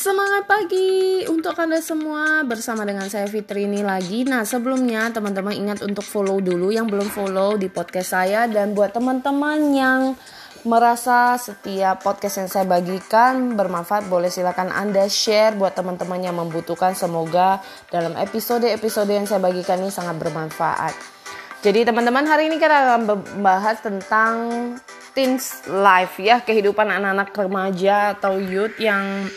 Semangat 0.00 0.48
pagi 0.48 1.28
untuk 1.28 1.52
Anda 1.60 1.76
semua 1.84 2.40
bersama 2.48 2.88
dengan 2.88 3.12
saya 3.12 3.28
Fitri 3.28 3.68
ini 3.68 3.84
lagi. 3.84 4.24
Nah, 4.24 4.48
sebelumnya 4.48 5.12
teman-teman 5.12 5.52
ingat 5.52 5.84
untuk 5.84 6.08
follow 6.08 6.40
dulu 6.40 6.72
yang 6.72 6.88
belum 6.88 7.12
follow 7.12 7.60
di 7.60 7.68
podcast 7.68 8.16
saya 8.16 8.48
dan 8.48 8.72
buat 8.72 8.96
teman-teman 8.96 9.60
yang 9.76 10.16
merasa 10.64 11.36
setiap 11.36 12.00
podcast 12.00 12.40
yang 12.40 12.48
saya 12.48 12.64
bagikan 12.64 13.52
bermanfaat 13.60 14.08
boleh 14.08 14.32
silakan 14.32 14.72
Anda 14.72 15.04
share 15.04 15.52
buat 15.60 15.76
teman-teman 15.76 16.24
yang 16.24 16.40
membutuhkan 16.40 16.96
semoga 16.96 17.60
dalam 17.92 18.16
episode-episode 18.16 19.12
yang 19.12 19.28
saya 19.28 19.44
bagikan 19.44 19.84
ini 19.84 19.92
sangat 19.92 20.16
bermanfaat. 20.16 20.96
Jadi 21.60 21.84
teman-teman 21.84 22.24
hari 22.24 22.48
ini 22.48 22.56
kita 22.56 22.72
akan 22.72 23.00
membahas 23.04 23.84
tentang 23.84 24.32
teens 25.12 25.60
life 25.68 26.16
ya 26.16 26.40
kehidupan 26.40 26.88
anak-anak 26.88 27.36
remaja 27.36 28.16
atau 28.16 28.40
youth 28.40 28.80
yang 28.80 29.28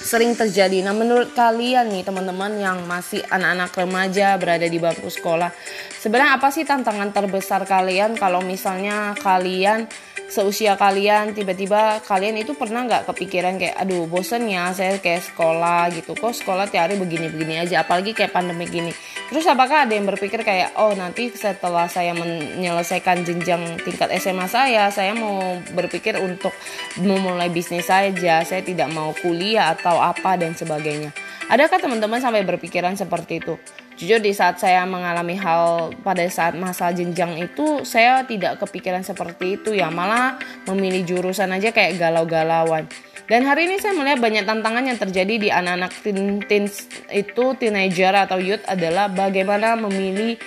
sering 0.00 0.32
terjadi. 0.32 0.80
Nah, 0.80 0.96
menurut 0.96 1.36
kalian 1.36 1.92
nih 1.92 2.02
teman-teman 2.02 2.56
yang 2.56 2.78
masih 2.88 3.20
anak-anak 3.28 3.70
remaja 3.76 4.34
berada 4.40 4.64
di 4.64 4.80
bangku 4.80 5.12
sekolah, 5.12 5.52
sebenarnya 6.00 6.40
apa 6.40 6.48
sih 6.48 6.64
tantangan 6.64 7.12
terbesar 7.12 7.68
kalian? 7.68 8.16
Kalau 8.16 8.40
misalnya 8.40 9.12
kalian 9.20 9.84
seusia 10.30 10.78
kalian 10.78 11.34
tiba-tiba 11.34 11.98
kalian 12.06 12.38
itu 12.38 12.54
pernah 12.54 12.86
nggak 12.86 13.10
kepikiran 13.10 13.58
kayak 13.58 13.74
aduh 13.82 14.06
bosen 14.06 14.46
ya 14.46 14.70
saya 14.70 15.02
kayak 15.02 15.26
sekolah 15.26 15.90
gitu. 15.90 16.14
Kok 16.14 16.32
sekolah 16.32 16.70
tiap 16.70 16.86
hari 16.86 16.96
begini-begini 16.96 17.66
aja 17.66 17.82
apalagi 17.82 18.14
kayak 18.14 18.30
pandemi 18.30 18.70
gini. 18.70 18.94
Terus 19.26 19.42
apakah 19.50 19.90
ada 19.90 19.92
yang 19.92 20.06
berpikir 20.06 20.46
kayak 20.46 20.78
oh 20.78 20.94
nanti 20.94 21.34
setelah 21.34 21.90
saya 21.90 22.14
menyelesaikan 22.14 23.26
jenjang 23.26 23.82
tingkat 23.82 24.06
SMA 24.22 24.46
saya 24.46 24.88
saya 24.94 25.12
mau 25.18 25.58
berpikir 25.74 26.14
untuk 26.22 26.54
memulai 27.02 27.50
bisnis 27.50 27.90
saja 27.90 28.46
saya 28.46 28.62
tidak 28.62 28.86
mau 28.94 29.10
kuliah 29.18 29.74
atau 29.74 29.89
apa 29.98 30.38
dan 30.38 30.54
sebagainya 30.54 31.10
adakah 31.50 31.82
teman-teman 31.82 32.22
sampai 32.22 32.46
berpikiran 32.46 32.94
seperti 32.94 33.42
itu 33.42 33.58
Jujur 34.00 34.16
di 34.16 34.32
saat 34.32 34.56
saya 34.56 34.88
mengalami 34.88 35.36
hal 35.36 35.92
pada 36.00 36.24
saat 36.32 36.56
masa 36.56 36.88
jenjang 36.88 37.36
itu 37.36 37.84
saya 37.84 38.24
tidak 38.24 38.56
kepikiran 38.56 39.04
seperti 39.04 39.60
itu 39.60 39.76
ya 39.76 39.92
malah 39.92 40.40
memilih 40.64 41.04
jurusan 41.04 41.52
aja 41.52 41.68
kayak 41.68 42.00
galau-galauan. 42.00 42.88
Dan 43.28 43.44
hari 43.44 43.68
ini 43.68 43.76
saya 43.76 43.92
melihat 43.92 44.24
banyak 44.24 44.48
tantangan 44.48 44.88
yang 44.88 44.96
terjadi 44.96 45.34
di 45.36 45.48
anak-anak 45.52 45.92
teen, 46.00 46.40
teens 46.48 46.88
itu 47.12 47.52
teenager 47.60 48.16
atau 48.16 48.40
youth 48.40 48.64
adalah 48.64 49.12
bagaimana 49.12 49.76
memilih 49.76 50.40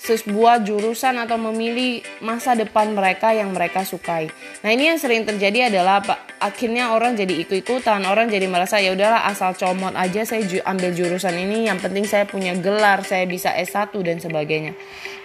sebuah 0.00 0.64
jurusan 0.64 1.20
atau 1.20 1.36
memilih 1.36 2.00
masa 2.24 2.56
depan 2.56 2.96
mereka 2.96 3.36
yang 3.36 3.52
mereka 3.52 3.84
sukai. 3.84 4.32
Nah 4.64 4.72
ini 4.72 4.88
yang 4.88 4.96
sering 4.96 5.28
terjadi 5.28 5.68
adalah 5.68 6.00
akhirnya 6.38 6.94
orang 6.94 7.18
jadi 7.18 7.34
ikut-ikutan, 7.44 8.06
orang 8.06 8.30
jadi 8.30 8.46
merasa 8.46 8.78
ya 8.78 8.94
udahlah 8.94 9.26
asal 9.26 9.54
comot 9.58 9.94
aja 9.94 10.22
saya 10.22 10.46
ju 10.46 10.62
ambil 10.62 10.94
jurusan 10.94 11.34
ini, 11.34 11.66
yang 11.66 11.78
penting 11.82 12.06
saya 12.06 12.24
punya 12.24 12.54
gelar, 12.58 13.02
saya 13.02 13.26
bisa 13.26 13.50
S1 13.54 13.90
dan 14.02 14.22
sebagainya. 14.22 14.74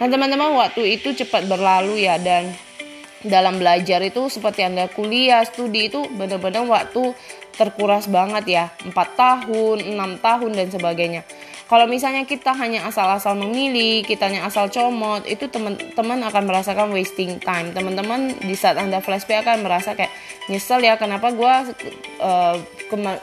Nah 0.02 0.08
teman-teman 0.10 0.58
waktu 0.58 0.98
itu 1.00 1.14
cepat 1.14 1.46
berlalu 1.46 2.06
ya 2.06 2.18
dan 2.18 2.52
dalam 3.24 3.56
belajar 3.56 4.04
itu 4.04 4.28
seperti 4.28 4.68
anda 4.68 4.92
kuliah, 4.92 5.48
studi 5.48 5.88
itu 5.88 6.04
benar-benar 6.12 6.68
waktu 6.68 7.16
terkuras 7.56 8.10
banget 8.12 8.44
ya, 8.50 8.66
4 8.84 8.92
tahun, 8.94 9.78
6 9.96 10.20
tahun 10.20 10.52
dan 10.52 10.68
sebagainya. 10.74 11.22
Kalau 11.74 11.90
misalnya 11.90 12.22
kita 12.22 12.54
hanya 12.54 12.86
asal-asal 12.86 13.34
memilih, 13.34 14.06
kita 14.06 14.30
hanya 14.30 14.46
asal 14.46 14.70
comot, 14.70 15.26
itu 15.26 15.50
teman-teman 15.50 16.22
akan 16.22 16.46
merasakan 16.46 16.94
wasting 16.94 17.42
time. 17.42 17.74
Teman-teman 17.74 18.30
di 18.46 18.54
saat 18.54 18.78
Anda 18.78 19.02
flashback 19.02 19.42
akan 19.42 19.66
merasa 19.66 19.98
kayak 19.98 20.14
nyesel 20.54 20.86
ya 20.86 21.02
kenapa 21.02 21.34
gue 21.34 21.74
uh, 22.22 22.62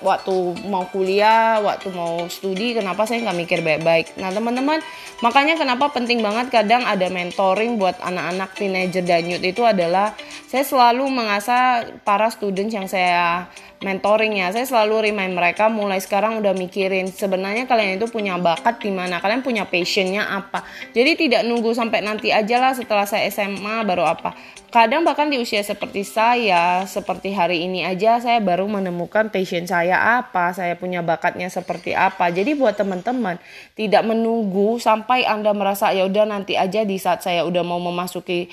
waktu 0.03 0.35
mau 0.67 0.83
kuliah, 0.91 1.63
waktu 1.63 1.95
mau 1.95 2.27
studi, 2.27 2.75
kenapa 2.75 3.07
saya 3.07 3.23
nggak 3.23 3.39
mikir 3.39 3.63
baik-baik. 3.63 4.19
Nah 4.19 4.35
teman-teman, 4.35 4.83
makanya 5.23 5.55
kenapa 5.55 5.95
penting 5.95 6.19
banget 6.19 6.51
kadang 6.51 6.83
ada 6.83 7.07
mentoring 7.07 7.79
buat 7.79 8.03
anak-anak 8.03 8.51
teenager 8.59 9.07
dan 9.07 9.31
youth 9.31 9.47
itu 9.47 9.63
adalah 9.63 10.19
saya 10.51 10.67
selalu 10.67 11.07
mengasah 11.07 11.87
para 12.03 12.27
students 12.35 12.75
yang 12.75 12.91
saya 12.91 13.47
mentoring 13.81 14.37
ya 14.37 14.53
saya 14.53 14.69
selalu 14.69 15.09
remind 15.09 15.33
mereka 15.33 15.73
mulai 15.73 16.05
sekarang 16.05 16.37
udah 16.37 16.53
mikirin 16.53 17.09
sebenarnya 17.09 17.65
kalian 17.65 17.97
itu 17.97 18.13
punya 18.13 18.37
bakat 18.41 18.83
di 18.83 18.91
mana 18.91 19.21
kalian 19.21 19.45
punya 19.45 19.69
passionnya 19.69 20.27
apa. 20.27 20.65
Jadi 20.97 21.29
tidak 21.29 21.47
nunggu 21.47 21.77
sampai 21.77 22.03
nanti 22.03 22.33
aja 22.33 22.59
lah 22.59 22.73
setelah 22.75 23.07
saya 23.07 23.29
SMA 23.31 23.87
baru 23.87 24.09
apa. 24.09 24.35
Kadang 24.71 25.03
bahkan 25.03 25.27
di 25.27 25.39
usia 25.39 25.61
seperti 25.67 26.07
saya 26.07 26.87
seperti 26.87 27.35
hari 27.35 27.67
ini 27.67 27.83
aja 27.83 28.23
saya 28.23 28.39
baru 28.39 28.71
menemukan 28.71 29.27
passion 29.29 29.67
saya 29.67 30.23
apa 30.23 30.55
saya 30.55 30.79
punya 30.79 31.05
bakatnya 31.05 31.51
seperti 31.53 31.93
apa. 31.93 32.31
Jadi 32.31 32.55
buat 32.57 32.79
teman-teman 32.79 33.37
tidak 33.75 34.03
menunggu 34.07 34.79
sampai 34.79 35.27
anda 35.27 35.51
merasa 35.53 35.91
ya 35.91 36.07
udah 36.07 36.25
nanti 36.25 36.55
aja 36.55 36.87
di 36.87 36.97
saat 36.97 37.23
saya 37.23 37.43
udah 37.47 37.63
mau 37.67 37.83
memasuki 37.83 38.47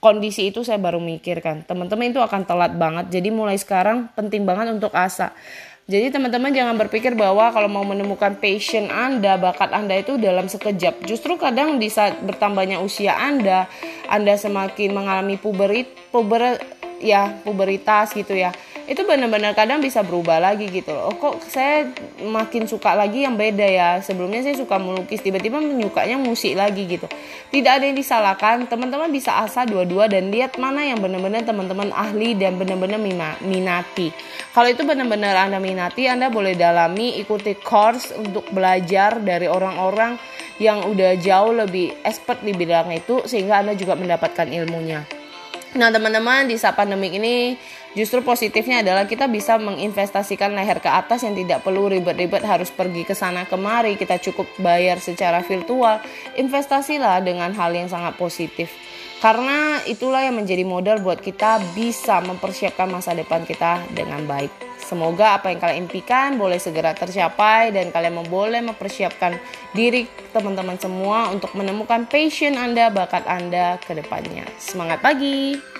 kondisi 0.00 0.48
itu 0.50 0.64
saya 0.66 0.80
baru 0.80 0.98
mikirkan. 0.98 1.62
Teman-teman 1.68 2.10
itu 2.10 2.18
akan 2.18 2.42
telat 2.48 2.74
banget. 2.74 3.12
Jadi 3.12 3.28
mulai 3.30 3.60
sekarang 3.60 4.08
penting 4.16 4.48
banget 4.48 4.72
untuk 4.74 4.90
asa 4.96 5.36
jadi 5.88 6.14
teman-teman 6.14 6.54
jangan 6.54 6.78
berpikir 6.78 7.18
bahwa 7.18 7.50
kalau 7.50 7.66
mau 7.66 7.82
menemukan 7.82 8.38
passion 8.38 8.86
Anda, 8.92 9.34
bakat 9.40 9.74
Anda 9.74 9.98
itu 9.98 10.20
dalam 10.20 10.46
sekejap. 10.46 11.02
Justru 11.02 11.34
kadang 11.34 11.82
di 11.82 11.90
saat 11.90 12.22
bertambahnya 12.22 12.78
usia 12.78 13.18
Anda, 13.18 13.66
Anda 14.06 14.38
semakin 14.38 14.94
mengalami 14.94 15.34
puberit, 15.34 15.90
puber 16.14 16.62
ya 17.00 17.32
puberitas 17.42 18.12
gitu 18.12 18.36
ya 18.36 18.52
itu 18.90 19.06
benar-benar 19.06 19.54
kadang 19.54 19.78
bisa 19.78 20.02
berubah 20.02 20.42
lagi 20.42 20.66
gitu 20.66 20.90
loh. 20.90 21.14
Oh, 21.14 21.14
kok 21.14 21.46
saya 21.46 21.86
makin 22.26 22.66
suka 22.66 22.98
lagi 22.98 23.22
yang 23.22 23.38
beda 23.38 23.62
ya. 23.62 23.90
Sebelumnya 24.02 24.42
saya 24.42 24.58
suka 24.58 24.82
melukis, 24.82 25.22
tiba-tiba 25.22 25.62
menyukanya 25.62 26.18
musik 26.18 26.58
lagi 26.58 26.90
gitu. 26.90 27.06
Tidak 27.54 27.70
ada 27.70 27.86
yang 27.86 27.94
disalahkan. 27.94 28.66
Teman-teman 28.66 29.06
bisa 29.14 29.46
asah 29.46 29.62
dua-dua 29.62 30.10
dan 30.10 30.34
lihat 30.34 30.58
mana 30.58 30.82
yang 30.82 30.98
benar-benar 30.98 31.46
teman-teman 31.46 31.94
ahli 31.94 32.34
dan 32.34 32.58
benar-benar 32.58 32.98
minati. 33.46 34.10
Kalau 34.50 34.66
itu 34.66 34.82
benar-benar 34.82 35.38
Anda 35.38 35.62
minati, 35.62 36.10
Anda 36.10 36.26
boleh 36.26 36.58
dalami, 36.58 37.14
ikuti 37.22 37.54
course 37.62 38.10
untuk 38.18 38.50
belajar 38.50 39.22
dari 39.22 39.46
orang-orang 39.46 40.18
yang 40.58 40.82
udah 40.82 41.14
jauh 41.14 41.54
lebih 41.54 41.94
expert 42.02 42.42
di 42.42 42.50
bidang 42.58 42.90
itu 42.90 43.22
sehingga 43.22 43.62
Anda 43.62 43.78
juga 43.78 43.94
mendapatkan 43.94 44.50
ilmunya. 44.50 45.19
Nah, 45.70 45.88
teman-teman, 45.94 46.50
di 46.50 46.58
saat 46.58 46.74
pandemi 46.74 47.14
ini 47.14 47.54
Justru 47.90 48.22
positifnya 48.22 48.86
adalah 48.86 49.10
kita 49.10 49.26
bisa 49.26 49.58
menginvestasikan 49.58 50.54
leher 50.54 50.78
ke 50.78 50.86
atas 50.86 51.26
yang 51.26 51.34
tidak 51.34 51.66
perlu 51.66 51.90
ribet-ribet 51.90 52.46
harus 52.46 52.70
pergi 52.70 53.02
ke 53.02 53.18
sana 53.18 53.42
kemari. 53.50 53.98
Kita 53.98 54.22
cukup 54.22 54.46
bayar 54.62 55.02
secara 55.02 55.42
virtual. 55.42 55.98
Investasilah 56.38 57.18
dengan 57.26 57.50
hal 57.50 57.74
yang 57.74 57.90
sangat 57.90 58.14
positif. 58.14 58.70
Karena 59.18 59.82
itulah 59.90 60.22
yang 60.22 60.38
menjadi 60.38 60.62
modal 60.62 61.02
buat 61.02 61.18
kita 61.18 61.58
bisa 61.74 62.22
mempersiapkan 62.22 62.86
masa 62.86 63.10
depan 63.10 63.42
kita 63.42 63.82
dengan 63.90 64.22
baik. 64.22 64.69
Semoga 64.90 65.38
apa 65.38 65.54
yang 65.54 65.62
kalian 65.62 65.86
impikan 65.86 66.34
boleh 66.34 66.58
segera 66.58 66.90
tercapai 66.90 67.70
dan 67.70 67.94
kalian 67.94 68.26
boleh 68.26 68.58
mempersiapkan 68.58 69.38
diri 69.70 70.10
teman-teman 70.34 70.74
semua 70.82 71.30
untuk 71.30 71.54
menemukan 71.54 72.10
passion 72.10 72.58
Anda, 72.58 72.90
bakat 72.90 73.22
Anda 73.30 73.78
ke 73.78 73.94
depannya. 73.94 74.50
Semangat 74.58 74.98
pagi! 74.98 75.79